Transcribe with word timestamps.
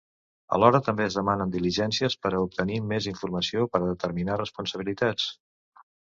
Alhora 0.55 0.79
també 0.85 1.03
es 1.09 1.17
demanen 1.17 1.51
diligències 1.55 2.15
per 2.25 2.31
a 2.37 2.39
obtenir 2.45 2.79
més 2.93 3.07
informació 3.11 3.67
per 3.75 3.81
a 3.81 3.89
determinar 3.91 4.39
responsabilitats. 4.41 5.29